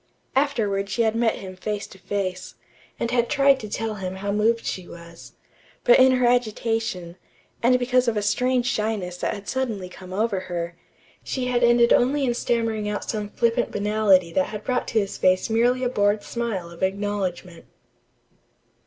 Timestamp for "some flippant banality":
13.07-14.33